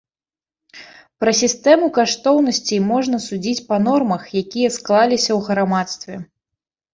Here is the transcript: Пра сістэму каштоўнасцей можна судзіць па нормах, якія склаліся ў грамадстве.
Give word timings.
Пра 1.23 1.31
сістэму 1.41 1.89
каштоўнасцей 1.97 2.79
можна 2.93 3.17
судзіць 3.27 3.61
па 3.69 3.79
нормах, 3.85 4.23
якія 4.43 4.69
склаліся 4.79 5.27
ў 5.27 5.39
грамадстве. 5.51 6.15